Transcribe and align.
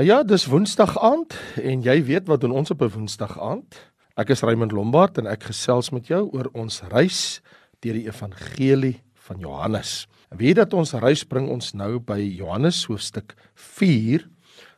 Nou 0.00 0.12
ja, 0.12 0.22
dis 0.24 0.46
Woensdag 0.48 0.94
aand 0.96 1.34
en 1.60 1.82
jy 1.84 1.98
weet 2.08 2.24
wat 2.30 2.40
doen 2.40 2.54
ons 2.56 2.70
op 2.72 2.80
'n 2.80 2.88
Woensdag 2.88 3.34
aand? 3.36 3.76
Ek 4.16 4.30
is 4.32 4.40
Raymond 4.40 4.72
Lombard 4.72 5.18
en 5.18 5.26
ek 5.26 5.42
gesels 5.42 5.90
met 5.90 6.06
jou 6.06 6.30
oor 6.32 6.48
ons 6.52 6.80
reis 6.88 7.42
deur 7.80 7.92
die 7.92 8.06
evangelie 8.06 9.02
van 9.14 9.38
Johannes. 9.38 10.08
En 10.30 10.38
weet 10.38 10.56
dat 10.56 10.72
ons 10.72 10.92
reis 10.92 11.24
bring 11.24 11.50
ons 11.50 11.74
nou 11.74 11.98
by 11.98 12.16
Johannes 12.16 12.84
hoofstuk 12.84 13.34
4 13.54 14.24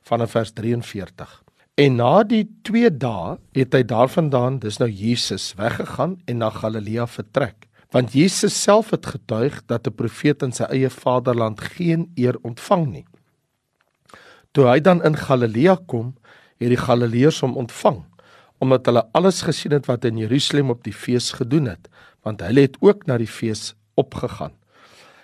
vanaf 0.02 0.30
vers 0.30 0.50
43. 0.52 1.42
En 1.74 1.96
na 1.96 2.24
die 2.24 2.48
2 2.62 2.90
dae 2.90 3.38
het 3.52 3.72
hy 3.74 3.82
daarvandaan, 3.82 4.58
dis 4.58 4.78
nou 4.78 4.90
Jesus, 4.90 5.54
weggegaan 5.54 6.18
en 6.26 6.38
na 6.38 6.50
Galilea 6.50 7.06
vertrek. 7.06 7.68
Want 7.90 8.12
Jesus 8.12 8.62
self 8.62 8.90
het 8.90 9.06
getuig 9.06 9.62
dat 9.66 9.86
'n 9.86 9.94
profeet 9.94 10.42
in 10.42 10.52
sy 10.52 10.64
eie 10.64 10.90
vaderland 10.90 11.60
geen 11.60 12.10
eer 12.16 12.36
ontvang 12.42 12.86
nie. 12.86 13.06
Toe 14.52 14.66
hy 14.68 14.80
dan 14.84 15.00
in 15.04 15.16
Galilea 15.16 15.78
kom, 15.88 16.12
het 16.60 16.68
die 16.68 16.80
Galileërs 16.80 17.40
hom 17.40 17.56
ontvang, 17.56 18.02
omdat 18.62 18.86
hulle 18.86 19.02
alles 19.16 19.40
gesien 19.46 19.72
het 19.74 19.88
wat 19.88 20.04
in 20.04 20.20
Jerusalem 20.20 20.70
op 20.70 20.82
die 20.84 20.94
fees 20.94 21.32
gedoen 21.38 21.70
het, 21.72 21.88
want 22.22 22.44
hulle 22.44 22.66
het 22.68 22.76
ook 22.84 23.06
na 23.08 23.16
die 23.18 23.30
fees 23.30 23.72
opgegaan. 23.98 24.52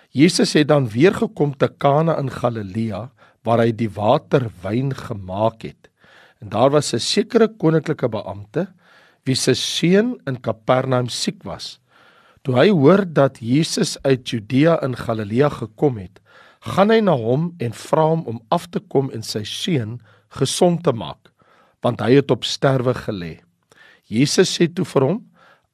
Jesus 0.09 0.55
het 0.57 0.67
dan 0.67 0.89
weer 0.89 1.13
gekom 1.13 1.53
te 1.57 1.69
Kana 1.69 2.17
in 2.17 2.31
Galilea, 2.33 3.11
waar 3.45 3.61
hy 3.61 3.71
die 3.71 3.91
water 3.93 4.49
wyn 4.63 4.91
gemaak 4.97 5.63
het. 5.63 5.89
En 6.41 6.49
daar 6.49 6.73
was 6.73 6.93
'n 6.93 6.99
sekere 6.99 7.47
koninklike 7.47 8.09
beampte 8.09 8.67
wie 9.25 9.35
se 9.35 9.53
seun 9.53 10.17
in 10.25 10.41
Kapernaum 10.41 11.09
siek 11.09 11.43
was. 11.43 11.79
Toe 12.41 12.55
hy 12.55 12.69
hoor 12.69 13.05
dat 13.05 13.39
Jesus 13.39 13.97
uit 14.01 14.29
Judea 14.29 14.81
in 14.81 14.95
Galilea 14.95 15.49
gekom 15.49 15.97
het, 15.97 16.19
gaan 16.59 16.91
hy 16.91 16.99
na 17.01 17.15
hom 17.15 17.53
en 17.59 17.75
vra 17.75 18.05
hom 18.11 18.25
om 18.27 18.39
af 18.51 18.67
te 18.67 18.79
kom 18.79 19.09
en 19.15 19.23
sy 19.23 19.43
seun 19.47 19.99
gesond 20.39 20.83
te 20.83 20.93
maak, 20.93 21.31
want 21.83 22.01
hy 22.03 22.19
het 22.19 22.31
op 22.31 22.45
sterwe 22.47 22.93
gelê. 22.97 23.39
Jesus 24.09 24.51
sê 24.57 24.67
toe 24.67 24.85
vir 24.85 25.05
hom: 25.05 25.19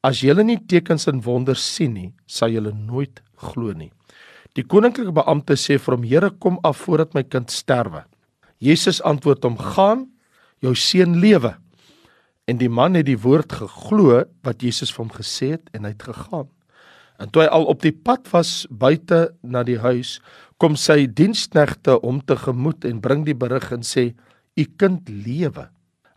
"As 0.04 0.22
julle 0.22 0.44
nie 0.44 0.60
tekens 0.60 1.08
en 1.08 1.22
wonders 1.22 1.64
sien 1.64 1.94
nie, 1.94 2.14
sal 2.28 2.50
julle 2.50 2.74
nooit 2.74 3.22
glo 3.38 3.74
nie." 3.74 3.92
Die 4.56 4.64
koninklike 4.64 5.12
beampte 5.12 5.56
sê 5.56 5.80
vir 5.80 5.96
hom: 5.96 6.04
"Here, 6.04 6.30
kom 6.30 6.60
af 6.64 6.78
voordat 6.78 7.14
my 7.14 7.24
kind 7.24 7.50
sterwe." 7.52 8.04
Jesus 8.60 9.02
antwoord 9.02 9.44
hom: 9.44 9.58
"Gaan, 9.58 10.12
jou 10.62 10.76
seun 10.76 11.20
lewe." 11.20 11.56
En 12.48 12.58
die 12.58 12.70
man 12.70 12.94
het 12.94 13.08
die 13.08 13.18
woord 13.18 13.52
geglo 13.52 14.24
wat 14.44 14.62
Jesus 14.62 14.92
vir 14.92 15.06
hom 15.06 15.12
gesê 15.12 15.52
het 15.58 15.70
en 15.74 15.84
hy 15.84 15.90
het 15.90 16.04
gegaan. 16.04 16.48
En 17.20 17.30
toe 17.32 17.46
hy 17.46 17.50
al 17.52 17.68
op 17.72 17.84
die 17.84 17.94
pad 17.96 18.28
was 18.34 18.66
buite 18.70 19.30
na 19.44 19.64
die 19.64 19.80
huis, 19.80 20.20
kom 20.60 20.76
sy 20.80 21.06
diensknegte 21.08 22.00
hom 22.04 22.22
tegemoet 22.28 22.88
en 22.88 23.02
bring 23.04 23.24
die 23.28 23.38
berig 23.38 23.72
en 23.72 23.84
sê: 23.84 24.14
"U 24.56 24.64
kind 24.78 25.08
lewe." 25.10 25.70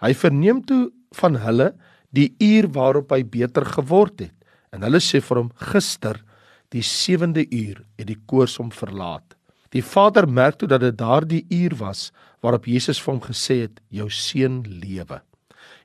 Hy 0.02 0.12
verneem 0.14 0.62
toe 0.62 0.90
van 1.18 1.38
hulle 1.42 1.72
die 2.14 2.34
uur 2.40 2.70
waarop 2.74 3.12
hy 3.12 3.22
beter 3.22 3.64
geword 3.66 4.20
het. 4.20 4.34
En 4.72 4.82
hulle 4.82 5.00
sê 5.02 5.20
vir 5.20 5.42
hom: 5.42 5.50
"Gister, 5.54 6.22
die 6.70 6.82
7de 6.82 7.46
uur, 7.50 7.84
het 7.98 8.06
die 8.06 8.20
koors 8.26 8.56
hom 8.58 8.70
verlaat." 8.70 9.34
Die 9.70 9.82
vader 9.82 10.28
merk 10.28 10.58
toe 10.58 10.68
dat 10.68 10.80
dit 10.80 10.96
daardie 10.96 11.44
uur 11.50 11.76
was 11.76 12.10
waarop 12.40 12.64
Jesus 12.64 13.00
vir 13.00 13.14
hom 13.14 13.22
gesê 13.22 13.62
het: 13.66 13.80
"Jou 13.90 14.10
seun 14.10 14.62
lewe." 14.62 15.20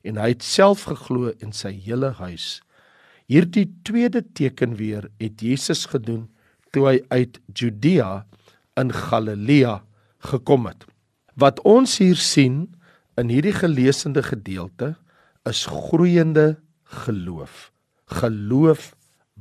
En 0.03 0.17
hy 0.17 0.29
het 0.29 0.43
self 0.43 0.83
geglo 0.83 1.31
in 1.39 1.51
sy 1.51 1.71
hele 1.71 2.11
huis. 2.11 2.61
Hierdie 3.31 3.69
tweede 3.87 4.23
teken 4.35 4.75
weer 4.75 5.07
het 5.21 5.41
Jesus 5.41 5.85
gedoen 5.91 6.27
toe 6.73 6.87
hy 6.89 6.97
uit 7.13 7.39
Judea 7.53 8.25
in 8.79 8.91
Galilea 8.91 9.79
gekom 10.31 10.67
het. 10.67 10.83
Wat 11.39 11.61
ons 11.67 11.97
hier 12.01 12.19
sien 12.19 12.73
in 13.19 13.29
hierdie 13.29 13.55
gelesende 13.55 14.23
gedeelte 14.25 14.93
is 15.49 15.65
groeiende 15.69 16.57
geloof. 17.05 17.71
Geloof 18.05 18.93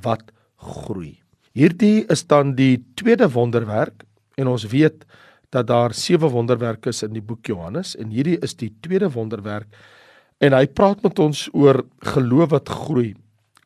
wat 0.02 0.30
groei. 0.56 1.18
Hierdie 1.52 2.05
is 2.12 2.24
dan 2.27 2.55
die 2.56 2.79
tweede 2.96 3.29
wonderwerk 3.33 4.06
en 4.40 4.48
ons 4.48 4.64
weet 4.73 5.05
dat 5.52 5.67
daar 5.68 5.92
sewe 5.95 6.30
wonderwerke 6.33 6.92
is 6.95 7.02
in 7.05 7.12
die 7.12 7.24
boek 7.24 7.51
Johannes 7.51 7.96
en 8.01 8.12
hierdie 8.14 8.39
is 8.40 8.56
die 8.56 8.70
tweede 8.80 9.11
wonderwerk 9.12 9.68
en 10.42 10.56
hy 10.56 10.64
praat 10.67 11.02
met 11.05 11.18
ons 11.23 11.45
oor 11.52 11.83
geloof 12.14 12.55
wat 12.55 12.73
groei. 12.73 13.12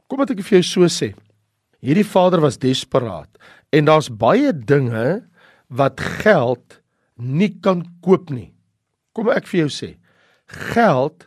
Kom 0.06 0.22
wat 0.22 0.30
ek 0.30 0.42
vir 0.46 0.60
jou 0.60 0.66
so 0.66 0.90
sê. 0.92 1.12
Hierdie 1.82 2.06
vader 2.06 2.40
was 2.40 2.58
desperaat 2.58 3.30
en 3.74 3.88
daar's 3.88 4.08
baie 4.08 4.52
dinge 4.52 5.22
wat 5.68 6.00
geld 6.22 6.80
nie 7.16 7.50
kan 7.62 7.82
koop 8.04 8.30
nie. 8.30 8.52
Kom 9.16 9.30
ek 9.32 9.48
vir 9.50 9.64
jou 9.64 9.70
sê, 9.72 9.90
geld 10.74 11.26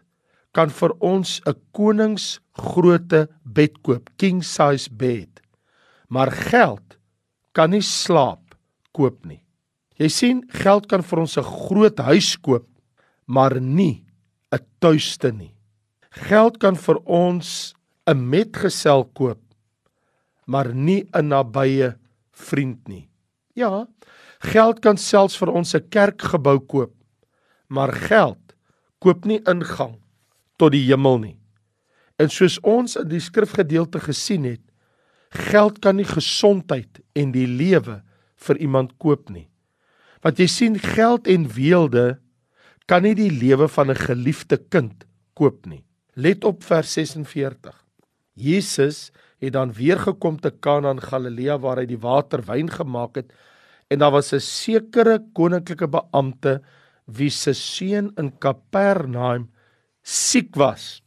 kan 0.56 0.70
vir 0.70 0.92
ons 1.02 1.42
'n 1.46 1.56
koningsgrootte 1.74 3.28
bed 3.46 3.84
koop, 3.84 4.10
king 4.18 4.42
size 4.44 4.90
bed. 4.90 5.42
Maar 6.10 6.32
geld 6.32 6.98
kan 7.54 7.70
nie 7.72 7.82
slaap 7.82 8.56
koop 8.94 9.26
nie. 9.26 9.44
Jy 10.00 10.08
sien, 10.08 10.44
geld 10.50 10.88
kan 10.88 11.02
vir 11.02 11.20
ons 11.20 11.38
'n 11.38 11.44
groot 11.44 11.98
huis 12.00 12.38
koop, 12.38 12.68
maar 13.28 13.60
nie 13.60 14.06
'n 14.52 14.60
tuiste 14.80 15.32
nie. 15.32 15.54
Geld 16.12 16.60
kan 16.60 16.76
vir 16.76 16.98
ons 17.06 17.76
'n 18.10 18.30
metgesel 18.30 19.06
koop, 19.14 19.42
maar 20.46 20.74
nie 20.74 21.08
'n 21.14 21.28
nabye 21.28 21.98
vriend 22.32 22.88
nie. 22.88 23.10
Ja, 23.54 23.88
Geld 24.40 24.80
kan 24.80 24.96
selfs 24.96 25.36
vir 25.36 25.52
ons 25.52 25.76
'n 25.76 25.90
kerkgebou 25.92 26.60
koop, 26.60 26.94
maar 27.68 27.92
geld 27.92 28.56
koop 29.00 29.26
nie 29.26 29.42
ingang 29.46 30.00
tot 30.58 30.72
die 30.72 30.86
hemel 30.88 31.20
nie. 31.20 31.40
En 32.18 32.30
soos 32.30 32.60
ons 32.64 32.96
in 32.96 33.08
die 33.08 33.20
skrifgedeelte 33.20 34.00
gesien 34.00 34.44
het, 34.44 34.62
geld 35.30 35.80
kan 35.80 35.96
nie 35.96 36.08
gesondheid 36.08 37.00
en 37.16 37.32
die 37.32 37.48
lewe 37.48 38.02
vir 38.36 38.58
iemand 38.58 38.98
koop 38.98 39.30
nie. 39.30 39.50
Want 40.22 40.40
jy 40.40 40.48
sien 40.48 40.80
geld 40.80 41.28
en 41.28 41.48
weelde 41.48 42.20
kan 42.88 43.04
nie 43.04 43.16
die 43.16 43.32
lewe 43.32 43.68
van 43.68 43.92
'n 43.92 43.96
geliefde 43.96 44.58
kind 44.58 45.06
koop 45.34 45.66
nie. 45.66 45.84
Let 46.16 46.44
op 46.44 46.64
vers 46.64 46.94
46. 46.94 47.76
Jesus 48.40 49.10
het 49.40 49.54
dan 49.54 49.74
weer 49.76 50.00
gekom 50.00 50.40
te 50.40 50.52
Kana 50.52 50.94
in 50.96 51.04
Galilea 51.04 51.60
waar 51.60 51.82
hy 51.82 51.88
die 51.90 52.00
water 52.00 52.44
wyn 52.48 52.72
gemaak 52.72 53.20
het 53.20 53.32
en 53.90 54.00
daar 54.00 54.14
was 54.16 54.34
'n 54.34 54.40
sekere 54.40 55.20
koninklike 55.34 55.88
beampte 55.88 56.62
wie 57.06 57.30
se 57.30 57.54
seun 57.54 58.12
in 58.18 58.32
Kapernaum 58.40 59.50
siek 60.04 60.56
was. 60.56 61.02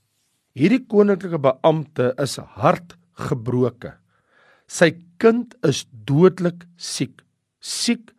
Hierdie 0.55 0.85
koninklike 0.87 1.39
beampte 1.39 2.13
is 2.19 2.37
hartgebroke. 2.37 3.95
Sy 4.67 4.91
kind 5.19 5.55
is 5.63 5.87
dodelik 6.07 6.67
siek, 6.77 7.23
siek 7.61 8.13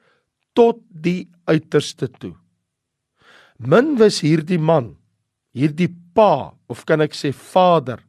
tot 0.55 0.79
die 0.89 1.29
uiterste 1.45 2.07
toe. 2.07 2.35
Min 3.57 3.97
was 3.97 4.21
hierdie 4.21 4.59
man, 4.59 4.95
hierdie 5.53 5.91
pa 6.15 6.53
of 6.69 6.85
kan 6.85 7.01
ek 7.01 7.13
sê 7.13 7.33
vader 7.33 7.99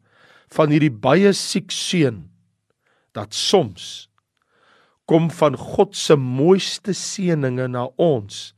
van 0.53 0.73
hierdie 0.73 0.93
baie 0.93 1.33
siek 1.37 1.73
seun 1.73 2.25
dat 3.15 3.35
soms 3.37 4.09
kom 5.09 5.29
van 5.31 5.57
God 5.61 5.97
se 5.97 6.17
mooiste 6.17 6.95
seëninge 6.97 7.69
na 7.73 7.87
ons 8.01 8.53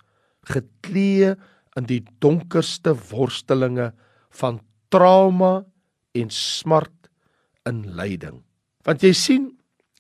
geklee 0.47 1.35
in 1.77 1.89
die 1.89 2.03
donkerste 2.23 2.95
worstelinge 3.11 3.91
van 4.41 4.61
trauma 4.93 5.65
en 6.17 6.31
smart 6.33 7.11
in 7.67 7.83
lyding. 7.99 8.41
Want 8.87 9.03
jy 9.03 9.13
sien 9.17 9.49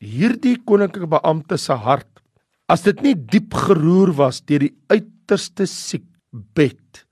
hierdie 0.00 0.56
koninklike 0.68 1.08
beampte 1.10 1.58
se 1.60 1.74
hart 1.74 2.22
as 2.70 2.84
dit 2.86 3.00
nie 3.04 3.14
diep 3.14 3.54
geroer 3.66 4.12
was 4.18 4.42
deur 4.46 4.66
die 4.66 4.74
uiterste 4.92 5.66
siek 5.70 6.04
bed 6.30 7.04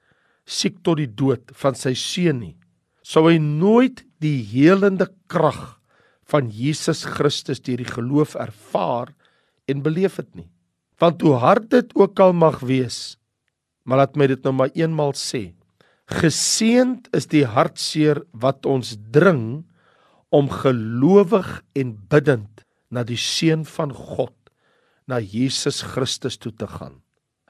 siek 0.45 0.81
tot 0.85 1.01
die 1.01 1.09
dood 1.09 1.55
van 1.57 1.79
sy 1.79 1.95
seun 1.99 2.43
nie 2.43 2.55
sou 3.05 3.29
hy 3.29 3.37
nooit 3.39 4.03
die 4.25 4.41
helende 4.49 5.11
krag 5.29 5.77
van 6.25 6.49
Jesus 6.49 7.05
Christus 7.05 7.61
deur 7.61 7.83
die 7.83 7.91
geloof 7.91 8.35
ervaar 8.41 9.13
en 9.69 9.85
beleef 9.85 10.17
dit 10.23 10.41
nie. 10.41 10.49
Want 11.03 11.21
hoe 11.23 11.37
hard 11.43 11.69
dit 11.75 11.93
ook 11.99 12.21
al 12.23 12.33
mag 12.33 12.63
wees, 12.65 13.19
maar 13.85 14.01
laat 14.01 14.17
my 14.17 14.29
dit 14.31 14.43
nou 14.47 14.55
maar 14.57 14.73
eenmal 14.73 15.13
sê. 15.19 15.53
Geseend 16.09 17.09
is 17.17 17.29
die 17.33 17.45
hartseer 17.49 18.23
wat 18.33 18.65
ons 18.69 18.95
dring 19.13 19.65
om 20.35 20.49
gelowig 20.51 21.49
en 21.77 21.95
bidtend 22.11 22.65
na 22.91 23.05
die 23.05 23.19
seun 23.21 23.65
van 23.69 23.93
God, 23.93 24.35
na 25.09 25.21
Jesus 25.21 25.83
Christus 25.85 26.39
toe 26.41 26.53
te 26.57 26.69
gaan. 26.71 27.01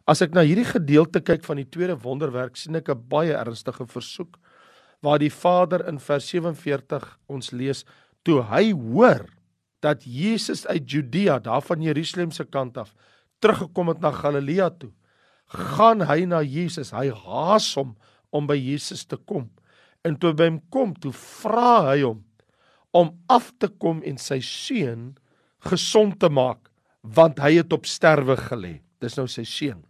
As 0.05 0.21
ek 0.25 0.35
na 0.35 0.43
hierdie 0.45 0.67
gedeelte 0.69 1.23
kyk 1.25 1.45
van 1.47 1.61
die 1.61 1.69
tweede 1.69 1.97
wonderwerk, 2.03 2.59
sien 2.59 2.77
ek 2.77 2.91
'n 2.91 3.09
baie 3.09 3.33
ernstige 3.33 3.87
versoek 3.87 4.37
waar 5.05 5.21
die 5.21 5.33
Vader 5.33 5.85
in 5.89 6.01
vers 6.01 6.27
47 6.33 7.05
ons 7.29 7.53
lees 7.53 7.85
toe 8.25 8.41
hy 8.49 8.71
hoor 8.73 9.27
dat 9.85 10.07
Jesus 10.09 10.65
uit 10.67 10.89
Judea, 10.89 11.39
daar 11.45 11.63
van 11.63 11.83
Jerusalem 11.85 12.33
se 12.33 12.47
kant 12.49 12.79
af, 12.81 12.95
teruggekom 13.45 13.93
het 13.93 14.01
na 14.01 14.15
Galilea 14.17 14.71
toe, 14.81 14.91
gaan 15.55 16.01
hy 16.09 16.25
na 16.25 16.41
Jesus. 16.41 16.95
Hy 16.97 17.11
haas 17.13 17.69
hom 17.77 17.93
om 18.35 18.49
by 18.49 18.57
Jesus 18.57 19.05
te 19.05 19.19
kom. 19.21 19.51
En 20.05 20.17
toe 20.21 20.33
by 20.37 20.49
hom 20.49 20.63
kom, 20.73 20.95
toe 20.97 21.13
vra 21.13 21.91
hy 21.91 22.01
hom 22.07 22.23
om 22.95 23.11
af 23.27 23.51
te 23.59 23.67
kom 23.83 24.05
en 24.07 24.21
sy 24.23 24.39
seun 24.39 25.17
gesond 25.67 26.21
te 26.23 26.29
maak 26.31 26.71
want 27.03 27.41
hy 27.43 27.57
het 27.59 27.73
op 27.75 27.89
sterwe 27.91 28.37
gelê. 28.39 28.79
Dis 29.03 29.19
nou 29.19 29.27
sy 29.29 29.43
seun. 29.49 29.83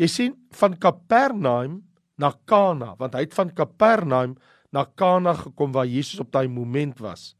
Jy 0.00 0.08
sien 0.08 0.32
van 0.56 0.74
Kapernaum 0.80 1.82
na 2.18 2.32
Kana, 2.46 2.94
want 2.98 3.14
hy 3.14 3.24
het 3.26 3.36
van 3.36 3.50
Kapernaum 3.54 4.36
na 4.74 4.84
Kana 4.98 5.34
gekom 5.38 5.72
waar 5.72 5.88
Jesus 5.88 6.20
op 6.20 6.32
daai 6.34 6.48
oomblik 6.48 6.98
was. 7.00 7.34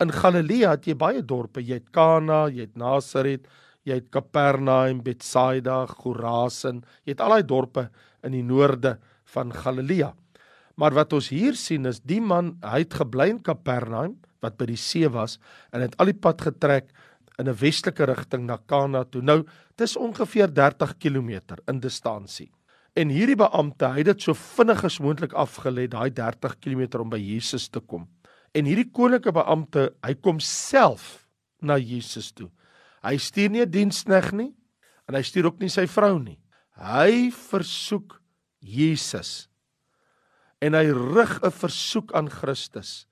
In 0.00 0.10
Galilea 0.14 0.76
het 0.76 0.86
jy 0.88 0.96
baie 0.98 1.22
dorpe, 1.22 1.62
jy 1.62 1.78
het 1.80 1.90
Kana, 1.94 2.46
jy 2.50 2.66
het 2.66 2.78
Nasaret, 2.78 3.46
jy 3.86 3.98
het 3.98 4.08
Kapernaum, 4.14 5.02
Betsaida, 5.04 5.84
Chorazin, 5.90 6.82
jy 7.04 7.14
het 7.14 7.22
al 7.22 7.36
daai 7.36 7.46
dorpe 7.46 7.88
in 8.22 8.34
die 8.34 8.46
noorde 8.46 8.96
van 9.34 9.52
Galilea. 9.52 10.12
Maar 10.80 10.96
wat 10.96 11.12
ons 11.12 11.28
hier 11.34 11.58
sien 11.58 11.86
is 11.86 12.00
die 12.00 12.20
man, 12.22 12.56
hy 12.64 12.84
het 12.86 12.96
gebly 13.02 13.28
in 13.34 13.42
Kapernaum 13.44 14.16
wat 14.42 14.56
by 14.58 14.66
die 14.72 14.80
see 14.80 15.06
was 15.12 15.38
en 15.70 15.84
het 15.84 15.94
al 16.02 16.10
die 16.10 16.18
pad 16.18 16.40
getrek 16.42 16.90
in 17.38 17.48
'n 17.48 17.58
westelike 17.58 18.06
rigting 18.06 18.46
na 18.46 18.58
Kana 18.66 19.04
toe. 19.04 19.22
Nou, 19.22 19.44
dis 19.76 19.96
ongeveer 19.96 20.52
30 20.52 20.98
km 20.98 21.40
in 21.68 21.80
distansie. 21.80 22.50
En 22.92 23.08
hierdie 23.08 23.38
beampte, 23.40 23.88
hy 23.88 24.02
het 24.02 24.10
dit 24.10 24.24
so 24.26 24.36
vinnig 24.36 24.82
as 24.84 24.98
moontlik 25.00 25.32
afgelê 25.32 25.86
daai 25.88 26.10
30 26.12 26.58
km 26.60 27.00
om 27.00 27.12
by 27.12 27.20
Jesus 27.20 27.70
te 27.72 27.80
kom. 27.80 28.04
En 28.52 28.68
hierdie 28.68 28.90
koninklike 28.92 29.32
beampte, 29.32 29.86
hy 30.04 30.12
kom 30.20 30.40
self 30.44 31.24
na 31.64 31.78
Jesus 31.80 32.32
toe. 32.36 32.50
Hy 33.02 33.16
stuur 33.16 33.50
nie 33.50 33.62
'n 33.64 33.70
dienskneg 33.70 34.32
nie 34.32 34.52
en 35.08 35.14
hy 35.14 35.22
stuur 35.22 35.46
ook 35.46 35.60
nie 35.60 35.70
sy 35.70 35.86
vrou 35.86 36.18
nie. 36.18 36.38
Hy 36.76 37.30
versoek 37.30 38.20
Jesus 38.60 39.48
en 40.62 40.74
hy 40.74 40.92
rig 40.92 41.32
'n 41.42 41.50
versoek 41.50 42.12
aan 42.14 42.30
Christus 42.30 43.06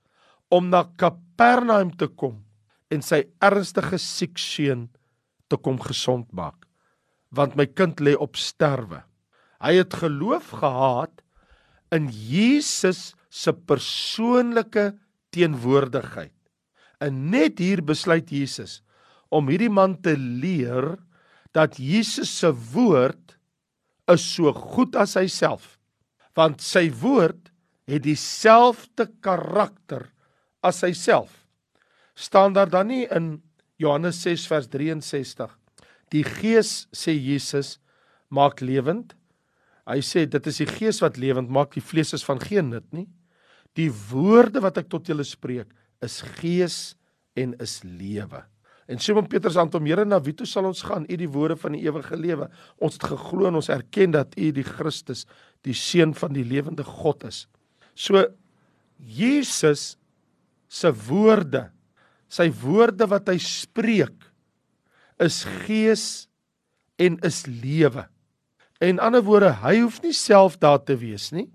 om 0.50 0.70
na 0.70 0.84
Kapernaum 0.84 1.90
te 1.96 2.06
kom 2.06 2.44
en 2.90 3.02
sy 3.02 3.24
ernstige 3.42 3.98
siek 3.98 4.38
seun 4.38 4.88
te 5.48 5.56
kom 5.56 5.78
gesond 5.78 6.32
maak 6.32 6.66
want 7.30 7.56
my 7.56 7.66
kind 7.66 8.00
lê 8.00 8.14
op 8.14 8.36
sterwe 8.36 9.02
hy 9.60 9.76
het 9.80 9.96
geloof 10.00 10.52
gehad 10.62 11.22
in 11.94 12.08
Jesus 12.10 13.12
se 13.30 13.52
persoonlike 13.52 14.92
teenwoordigheid. 15.34 16.34
En 17.00 17.28
net 17.32 17.60
hier 17.62 17.82
besluit 17.84 18.30
Jesus 18.30 18.80
om 19.30 19.48
hierdie 19.50 19.70
man 19.72 19.96
te 20.02 20.16
leer 20.18 20.96
dat 21.54 21.78
Jesus 21.78 22.30
se 22.42 22.50
woord 22.72 23.36
is 24.10 24.24
so 24.34 24.52
goed 24.54 24.96
as 24.98 25.16
hy 25.18 25.26
self 25.30 25.76
want 26.38 26.62
sy 26.62 26.86
woord 26.94 27.50
het 27.90 28.04
dieselfde 28.06 29.08
karakter 29.20 30.06
as 30.62 30.78
hy 30.86 30.92
self. 30.94 31.32
Staan 32.14 32.54
daar 32.54 32.70
dan 32.70 32.86
nie 32.90 33.02
in 33.10 33.40
Johannes 33.82 34.20
6 34.22 34.46
vers 34.50 34.68
63 34.70 35.50
die 36.14 36.24
gees 36.26 36.86
sê 36.94 37.14
Jesus 37.14 37.78
maak 38.30 38.62
lewend 38.62 39.14
hy 39.90 40.00
sê 40.04 40.26
dit 40.30 40.46
is 40.50 40.60
die 40.62 40.68
gees 40.68 41.00
wat 41.02 41.18
lewend 41.20 41.50
maak 41.52 41.74
die 41.74 41.84
vlees 41.84 42.14
is 42.16 42.24
van 42.26 42.40
geen 42.42 42.70
nut 42.72 42.86
nie. 42.94 43.08
Die 43.78 43.90
woorde 44.10 44.62
wat 44.62 44.78
ek 44.80 44.88
tot 44.90 45.08
julle 45.10 45.26
spreek 45.26 45.70
is 46.04 46.20
gees 46.40 46.78
en 47.38 47.54
is 47.62 47.80
lewe. 47.84 48.42
En 48.90 48.98
Simon 48.98 49.28
Petrus 49.30 49.58
antwoord 49.60 49.84
hom 49.84 49.88
Here 49.90 50.04
na 50.06 50.18
wie 50.24 50.34
toe 50.34 50.48
sal 50.48 50.66
ons 50.66 50.82
gaan? 50.82 51.06
U 51.06 51.16
die 51.18 51.30
woorde 51.30 51.54
van 51.60 51.76
die 51.76 51.84
ewige 51.84 52.18
lewe. 52.18 52.48
Ons 52.82 52.98
het 52.98 53.06
geglo 53.12 53.46
en 53.46 53.60
ons 53.60 53.70
erken 53.70 54.16
dat 54.16 54.34
u 54.34 54.50
die 54.54 54.66
Christus 54.66 55.26
die 55.66 55.76
seun 55.76 56.14
van 56.18 56.34
die 56.34 56.46
lewende 56.46 56.82
God 56.86 57.28
is. 57.28 57.44
So 57.94 58.24
Jesus 58.98 59.94
se 60.70 60.90
woorde, 61.06 61.68
sy 62.30 62.48
woorde 62.62 63.06
wat 63.10 63.30
hy 63.30 63.38
spreek 63.42 64.26
is 65.22 65.42
gees 65.66 66.04
en 67.00 67.18
is 67.26 67.44
lewe. 67.46 68.06
En 68.80 68.98
ander 68.98 69.22
woorde, 69.22 69.52
hy 69.60 69.80
hoef 69.82 70.00
nie 70.02 70.14
self 70.16 70.56
daar 70.60 70.80
te 70.82 70.96
wees 70.96 71.30
nie. 71.36 71.48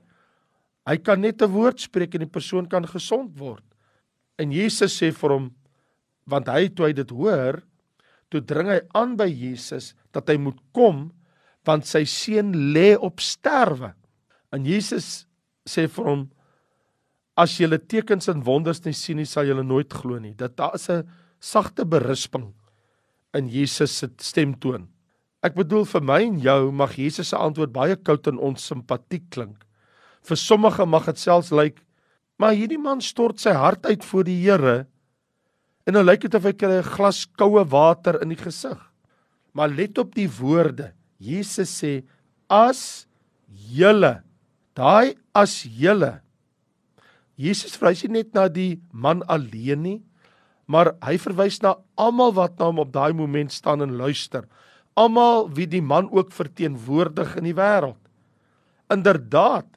Hy 0.86 0.98
kan 1.02 1.22
net 1.22 1.42
'n 1.42 1.50
woord 1.50 1.80
spreek 1.82 2.14
en 2.14 2.22
die 2.22 2.30
persoon 2.30 2.68
kan 2.70 2.86
gesond 2.86 3.38
word. 3.40 3.64
En 4.38 4.52
Jesus 4.52 5.02
sê 5.02 5.12
vir 5.12 5.30
hom 5.30 5.56
want 6.28 6.48
hy 6.48 6.70
toe 6.70 6.88
hy 6.88 6.94
dit 6.94 7.10
hoor, 7.10 7.62
toe 8.30 8.42
dring 8.42 8.68
hy 8.68 8.80
aan 8.98 9.16
by 9.16 9.28
Jesus 9.30 9.94
dat 10.12 10.30
hy 10.30 10.38
moet 10.38 10.58
kom 10.74 11.12
want 11.66 11.86
sy 11.86 12.04
seun 12.06 12.54
lê 12.74 12.96
op 12.98 13.20
sterwe. 13.20 13.94
En 14.54 14.66
Jesus 14.66 15.26
sê 15.66 15.88
vir 15.88 16.06
hom 16.06 16.30
as 17.36 17.58
jy 17.58 17.66
hulle 17.66 17.80
tekens 17.80 18.30
en 18.30 18.44
wonders 18.46 18.84
nie 18.86 18.94
sien 18.94 19.18
nie, 19.18 19.26
sal 19.26 19.46
jy 19.46 19.58
nooit 19.64 19.92
glo 19.92 20.20
nie. 20.20 20.34
Dit 20.34 20.56
daar 20.56 20.76
is 20.76 20.90
'n 20.90 21.08
sagte 21.40 21.86
berisping 21.86 22.54
in 23.34 23.48
Jesus 23.48 23.92
se 23.92 24.10
stemtoon. 24.18 24.88
Ek 25.46 25.54
bedoel 25.54 25.86
vir 25.86 26.02
my 26.02 26.20
en 26.26 26.40
jou 26.42 26.60
mag 26.74 26.96
Jesus 26.98 27.30
se 27.30 27.38
antwoord 27.38 27.74
baie 27.76 27.96
koud 28.02 28.26
en 28.32 28.42
onsimpatiek 28.42 29.28
klink. 29.30 29.60
Vir 30.26 30.40
sommige 30.42 30.88
mag 30.90 31.06
dit 31.12 31.22
selfs 31.22 31.52
lyk, 31.54 31.78
maar 32.42 32.56
hierdie 32.58 32.82
man 32.82 33.04
stort 33.06 33.40
sy 33.44 33.54
hart 33.54 33.86
uit 33.86 34.04
voor 34.04 34.26
die 34.26 34.40
Here 34.42 34.78
en 35.86 35.94
nou 35.94 36.02
lyk 36.02 36.24
dit 36.26 36.34
of 36.34 36.48
hy 36.48 36.54
kry 36.58 36.82
'n 36.82 36.92
glas 36.98 37.26
koue 37.38 37.62
water 37.62 38.18
in 38.24 38.34
die 38.34 38.42
gesig. 38.42 38.80
Maar 39.54 39.70
let 39.70 39.98
op 40.02 40.16
die 40.16 40.28
woorde. 40.28 40.94
Jesus 41.20 41.70
sê 41.82 42.04
as 42.50 43.06
julle 43.48 44.24
daai 44.74 45.16
as 45.34 45.64
julle 45.64 46.26
Jesus 47.36 47.76
verwys 47.76 48.04
nie 48.06 48.24
net 48.24 48.34
na 48.34 48.48
die 48.48 48.80
man 48.92 49.24
alleen 49.28 49.82
nie, 49.84 49.98
maar 50.72 50.94
hy 51.04 51.18
verwys 51.20 51.60
na 51.62 51.76
almal 52.00 52.32
wat 52.36 52.56
na 52.60 52.70
hom 52.72 52.80
op 52.80 52.94
daai 52.96 53.12
oomblik 53.12 53.52
staan 53.52 53.84
en 53.84 53.98
luister. 54.00 54.48
Almal 54.96 55.50
wie 55.56 55.68
die 55.68 55.84
man 55.84 56.08
ook 56.12 56.32
verteenwoordig 56.32 57.36
in 57.40 57.50
die 57.50 57.56
wêreld. 57.58 58.00
Inderdaad 58.92 59.68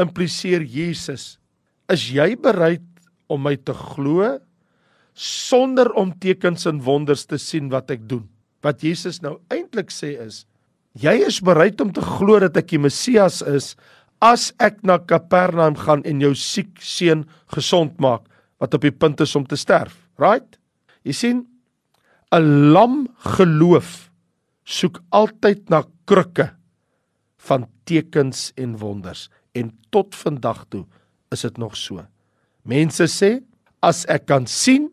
impliseer 0.00 0.64
Jesus, 0.64 1.36
is 1.92 2.04
jy 2.12 2.34
bereid 2.40 2.84
om 3.32 3.44
my 3.44 3.54
te 3.56 3.74
glo 3.76 4.38
sonder 5.12 5.90
om 5.98 6.12
tekens 6.20 6.66
en 6.68 6.80
wonders 6.84 7.26
te 7.28 7.38
sien 7.40 7.68
wat 7.72 7.92
ek 7.92 8.04
doen? 8.08 8.24
Wat 8.64 8.84
Jesus 8.84 9.20
nou 9.24 9.38
eintlik 9.52 9.92
sê 9.92 10.14
is, 10.22 10.44
jy 10.96 11.14
is 11.26 11.40
bereid 11.44 11.80
om 11.80 11.92
te 11.92 12.04
glo 12.04 12.40
dat 12.42 12.56
ek 12.60 12.74
die 12.74 12.82
Messias 12.82 13.40
is 13.44 13.72
as 14.22 14.50
ek 14.62 14.84
na 14.86 15.00
Kapernaum 15.00 15.74
gaan 15.80 16.04
en 16.06 16.20
jou 16.22 16.32
siek 16.38 16.76
seun 16.78 17.24
gesond 17.56 17.98
maak 18.00 18.28
wat 18.62 18.76
op 18.76 18.84
die 18.84 18.94
punt 18.94 19.20
is 19.24 19.34
om 19.34 19.46
te 19.48 19.58
sterf. 19.58 19.96
Right? 20.20 20.56
Jy 21.02 21.12
sien 21.12 21.38
'n 22.32 22.72
lam 22.72 23.08
geloof 23.36 24.11
soek 24.64 25.00
altyd 25.10 25.70
na 25.70 25.82
krukke 26.06 26.50
van 27.48 27.66
tekens 27.88 28.50
en 28.56 28.76
wonders 28.78 29.28
en 29.58 29.72
tot 29.90 30.14
vandag 30.14 30.64
toe 30.70 30.84
is 31.32 31.44
dit 31.46 31.58
nog 31.58 31.76
so. 31.76 32.04
Mense 32.68 33.08
sê 33.10 33.40
as 33.82 34.04
ek 34.12 34.28
kan 34.30 34.46
sien, 34.46 34.88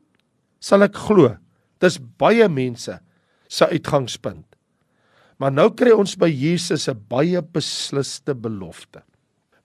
sal 0.59 0.83
ek 0.87 0.97
glo. 0.97 1.35
Dis 1.79 1.99
baie 2.19 2.47
mense 2.51 2.97
se 3.49 3.67
uitgangspunt. 3.69 4.45
Maar 5.39 5.53
nou 5.55 5.69
kry 5.71 5.93
ons 5.95 6.17
by 6.19 6.27
Jesus 6.27 6.89
'n 6.89 6.99
baie 7.07 7.41
besliste 7.41 8.35
belofte. 8.35 9.03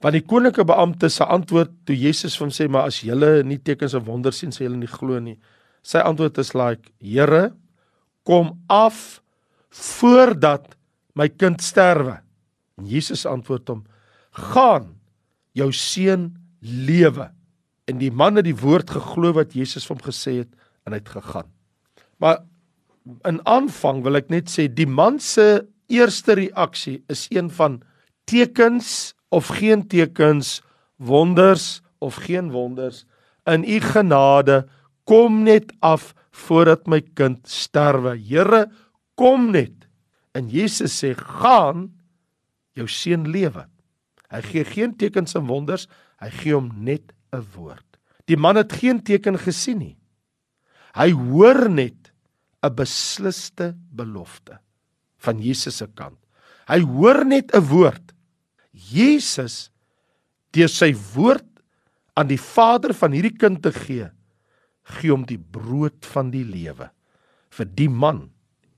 Want 0.01 0.13
die 0.13 0.23
koninklike 0.23 0.65
beampte 0.65 1.09
se 1.09 1.25
antwoord 1.25 1.71
toe 1.87 1.97
Jesus 1.97 2.39
hom 2.39 2.51
sê 2.51 2.69
maar 2.69 2.87
as 2.87 3.01
julle 3.01 3.43
nie 3.43 3.59
tekens 3.59 3.95
en 3.95 4.05
wonders 4.05 4.39
sien 4.39 4.53
sal 4.53 4.67
julle 4.67 4.77
nie 4.77 4.87
glo 4.87 5.19
nie. 5.19 5.39
Sy 5.83 5.99
antwoord 5.99 6.39
is 6.39 6.55
like: 6.55 6.93
Here, 7.01 7.55
kom 8.25 8.61
af 8.69 9.23
voordat 9.75 10.75
my 11.19 11.29
kind 11.29 11.63
sterwe. 11.63 12.19
En 12.79 12.89
Jesus 12.91 13.27
antwoord 13.27 13.71
hom: 13.71 13.85
Gaan, 14.51 14.95
jou 15.55 15.71
seun 15.73 16.33
lewe. 16.61 17.29
En 17.91 18.01
die 18.01 18.11
man 18.11 18.41
het 18.41 18.49
die 18.49 18.57
woord 18.57 18.91
geglo 18.95 19.35
wat 19.37 19.55
Jesus 19.55 19.87
vir 19.87 19.97
hom 19.97 20.05
gesê 20.07 20.39
het 20.43 20.53
en 20.85 20.95
hy 20.95 21.01
het 21.03 21.13
gegaan. 21.13 21.49
Maar 22.23 22.43
in 23.29 23.41
aanvang 23.49 24.03
wil 24.05 24.19
ek 24.19 24.31
net 24.33 24.49
sê 24.53 24.67
die 24.71 24.89
man 24.89 25.19
se 25.21 25.67
eerste 25.93 26.39
reaksie 26.39 27.03
is 27.13 27.27
een 27.31 27.51
van 27.53 27.83
tekens 28.25 29.13
of 29.29 29.51
geen 29.61 29.85
tekens, 29.91 30.63
wonders 30.97 31.83
of 32.01 32.17
geen 32.25 32.49
wonders 32.55 33.05
in 33.45 33.65
u 33.65 33.81
genade 33.81 34.65
kom 35.05 35.43
net 35.45 35.73
af 35.85 36.15
voordat 36.35 36.89
my 36.89 37.01
kind 37.15 37.45
sterwe. 37.49 38.17
Here, 38.17 38.67
kom 39.15 39.51
net. 39.53 39.89
En 40.35 40.49
Jesus 40.51 40.95
sê: 40.99 41.15
"Gaan, 41.15 41.93
jou 42.75 42.89
seun 42.89 43.31
lewe." 43.31 43.69
Hy 44.31 44.41
gee 44.43 44.65
geen 44.65 44.97
tekens 44.97 45.35
en 45.39 45.47
wonders, 45.47 45.87
hy 46.19 46.31
gee 46.31 46.55
hom 46.55 46.73
net 46.83 47.13
'n 47.33 47.45
woord. 47.55 47.87
Die 48.27 48.37
man 48.37 48.57
het 48.57 48.73
geen 48.73 49.03
teken 49.03 49.39
gesien 49.39 49.79
nie. 49.79 49.97
Hy 50.95 51.11
hoor 51.11 51.69
net 51.69 52.13
'n 52.63 52.75
besliste 52.75 53.75
belofte 53.91 54.59
van 55.19 55.41
Jesus 55.41 55.77
se 55.77 55.87
kant. 55.87 56.19
Hy 56.67 56.81
hoor 56.81 57.25
net 57.25 57.55
'n 57.55 57.61
woord. 57.69 58.13
Jesus 58.73 59.71
deur 60.53 60.69
sy 60.69 60.95
woord 61.15 61.47
aan 62.15 62.27
die 62.27 62.39
vader 62.39 62.95
van 62.95 63.13
hierdie 63.13 63.37
kind 63.37 63.63
te 63.63 63.73
gee, 63.73 64.11
gee 64.83 65.11
hom 65.11 65.25
die 65.27 65.39
brood 65.39 66.07
van 66.07 66.31
die 66.31 66.45
lewe 66.45 66.91
vir 67.51 67.67
die 67.67 67.89
man 67.89 68.34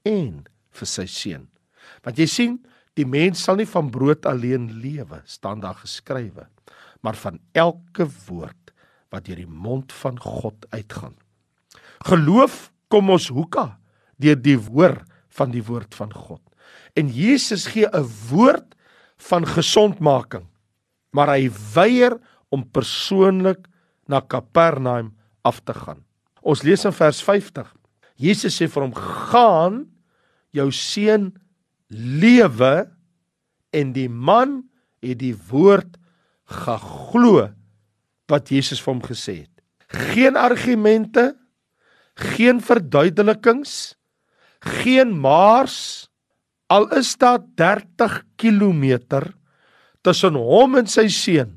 en 0.06 0.44
vir 0.76 0.90
sy 0.90 1.06
seun. 1.10 1.46
Want 2.04 2.20
jy 2.20 2.28
sien, 2.30 2.56
die 2.96 3.06
mens 3.08 3.42
sal 3.44 3.58
nie 3.60 3.68
van 3.68 3.90
brood 3.92 4.26
alleen 4.28 4.70
lewe, 4.80 5.20
staan 5.28 5.60
daar 5.64 5.76
geskrywe, 5.82 6.46
maar 7.04 7.18
van 7.20 7.40
elke 7.52 8.06
woord 8.28 8.72
wat 9.12 9.26
deur 9.28 9.42
die 9.42 9.50
mond 9.50 9.92
van 10.00 10.18
God 10.20 10.66
uitgaan. 10.72 11.14
Geloof 12.06 12.70
kom 12.92 13.10
ons 13.14 13.28
hoeka 13.32 13.76
deur 14.22 14.38
die 14.40 14.56
hoor 14.56 15.00
van 15.36 15.52
die 15.52 15.64
woord 15.64 15.94
van 15.98 16.12
God. 16.12 16.42
En 16.96 17.08
Jesus 17.12 17.66
gee 17.72 17.86
'n 17.86 18.08
woord 18.30 18.74
van 19.28 19.46
gesondmaking, 19.46 20.46
maar 21.12 21.28
hy 21.28 21.50
weier 21.74 22.18
om 22.48 22.64
persoonlik 22.64 23.68
na 24.08 24.20
Kapernaum 24.20 25.14
af 25.42 25.60
te 25.60 25.74
gaan. 25.74 26.04
Ons 26.42 26.62
lees 26.62 26.84
in 26.84 26.92
vers 26.92 27.22
50. 27.22 27.74
Jesus 28.16 28.56
sê 28.56 28.68
vir 28.68 28.82
hom: 28.82 28.94
"Gaan, 28.94 29.86
jou 30.56 30.70
seun 30.72 31.34
lewe." 31.92 32.88
En 33.72 33.92
die 33.92 34.08
man 34.08 34.64
het 35.04 35.20
die 35.20 35.36
woord 35.50 35.98
geglo 36.48 37.50
wat 38.30 38.50
Jesus 38.50 38.80
vir 38.80 38.94
hom 38.94 39.02
gesê 39.04 39.34
het. 39.44 39.52
Geen 39.86 40.36
argumente, 40.36 41.36
geen 42.16 42.60
verduidelikings, 42.64 43.94
geen 44.66 45.12
maars 45.12 46.08
al 46.72 46.88
is 46.98 47.14
daar 47.16 47.42
30 47.54 48.22
km 48.36 49.22
tussen 50.02 50.34
hom 50.38 50.76
en 50.80 50.90
sy 50.90 51.06
seun 51.12 51.54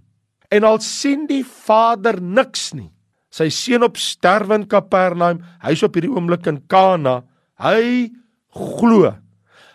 en 0.49 0.65
al 0.65 0.79
sien 0.85 1.25
die 1.29 1.43
vader 1.43 2.19
niks 2.21 2.71
nie 2.77 2.89
sy 3.33 3.49
seun 3.53 3.85
op 3.85 3.97
sterwe 4.01 4.57
in 4.59 4.67
Kapernaum 4.69 5.41
hy's 5.65 5.83
op 5.85 5.97
hierdie 5.97 6.13
oomblik 6.13 6.49
in 6.49 6.61
Kana 6.69 7.21
hy 7.61 8.09
glo. 8.55 9.13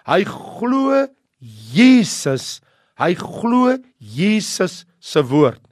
Hy 0.06 0.22
glo 0.28 1.06
Jesus. 1.40 2.60
Hy 3.00 3.14
glo 3.18 3.76
Jesus 3.98 4.84
se 5.00 5.22
woord. 5.22 5.62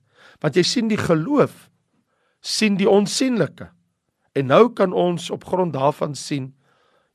Want 0.42 0.58
jy 0.58 0.64
sien 0.66 0.90
die 0.90 1.00
geloof 1.00 1.68
sien 2.42 2.74
die 2.74 2.90
onsigbare. 2.90 3.70
En 4.34 4.48
nou 4.50 4.72
kan 4.74 4.94
ons 4.96 5.28
op 5.30 5.44
grond 5.46 5.74
daarvan 5.74 6.16
sien 6.18 6.54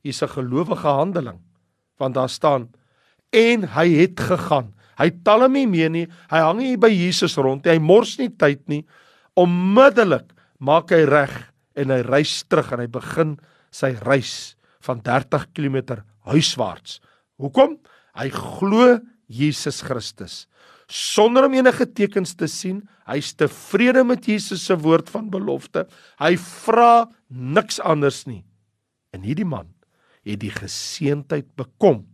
hier's 0.00 0.22
'n 0.22 0.28
gelowige 0.28 0.88
handeling. 0.88 1.40
Want 1.98 2.14
daar 2.14 2.30
staan 2.30 2.70
en 3.30 3.68
hy 3.68 3.88
het 4.00 4.20
gegaan. 4.20 4.74
Hy 4.98 5.10
tel 5.22 5.42
hom 5.42 5.52
nie 5.52 5.66
meer 5.66 5.90
nie. 5.90 6.06
Hy 6.30 6.38
hang 6.38 6.58
nie 6.58 6.76
by 6.76 6.88
Jesus 6.88 7.36
rond. 7.36 7.66
Hy 7.66 7.78
mors 7.78 8.18
nie 8.18 8.30
tyd 8.30 8.68
nie. 8.68 8.86
Onmiddellik 9.36 10.32
maak 10.58 10.90
hy 10.90 11.04
reg 11.04 11.52
en 11.76 11.90
hy 11.90 12.00
reis 12.02 12.42
terug 12.48 12.72
en 12.72 12.80
hy 12.80 12.86
begin 12.86 13.38
sy 13.70 13.94
reis 14.02 14.56
van 14.88 15.02
30 15.04 15.46
km 15.52 16.00
huiswaarts. 16.28 16.98
Hoekom? 17.38 17.76
Hy 18.18 18.28
glo 18.34 18.98
Jesus 19.28 19.82
Christus. 19.84 20.46
Sonder 20.88 21.44
om 21.44 21.54
enige 21.54 21.84
tekens 21.92 22.32
te 22.34 22.48
sien 22.48 22.80
hy's 23.08 23.34
tevrede 23.36 24.02
met 24.04 24.24
Jesus 24.28 24.64
se 24.64 24.76
woord 24.80 25.10
van 25.12 25.28
belofte. 25.32 25.84
Hy 26.20 26.34
vra 26.40 27.08
niks 27.28 27.80
anders 27.84 28.24
nie. 28.28 28.42
En 29.12 29.24
hierdie 29.24 29.48
man 29.48 29.68
het 30.28 30.40
die 30.40 30.52
geseentheid 30.52 31.48
bekom 31.56 32.06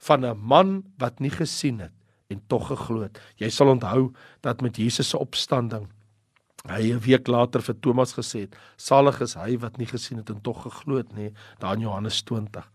van 0.00 0.24
'n 0.24 0.36
man 0.36 0.82
wat 0.98 1.20
nie 1.20 1.30
gesien 1.30 1.80
het 1.80 1.92
en 2.30 2.40
tog 2.48 2.68
geglo 2.68 3.02
het. 3.02 3.20
Jy 3.36 3.50
sal 3.50 3.68
onthou 3.68 4.12
dat 4.40 4.60
met 4.60 4.76
Jesus 4.76 5.08
se 5.08 5.18
opstanding 5.18 5.88
hy 6.68 6.92
'n 6.92 7.00
week 7.00 7.28
later 7.28 7.62
vir 7.62 7.74
Thomas 7.80 8.12
gesê 8.12 8.40
het: 8.40 8.56
"Salig 8.76 9.20
is 9.20 9.34
hy 9.34 9.56
wat 9.56 9.78
nie 9.78 9.86
gesien 9.86 10.18
het 10.18 10.30
en 10.30 10.40
tog 10.40 10.62
geglo 10.62 10.96
het 10.96 11.12
nie." 11.16 11.32
Daar 11.58 11.74
in 11.74 11.80
Johannes 11.80 12.22
20. 12.22 12.70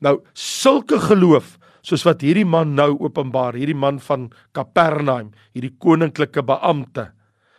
Nou, 0.00 0.22
sulke 0.34 0.98
geloof 0.98 1.58
soos 1.82 2.04
wat 2.04 2.20
hierdie 2.20 2.44
man 2.44 2.74
nou 2.74 2.98
openbaar, 3.00 3.54
hierdie 3.54 3.76
man 3.76 3.98
van 4.00 4.30
Kapernaum, 4.52 5.32
hierdie 5.54 5.76
koninklike 5.78 6.42
beampte, 6.42 7.12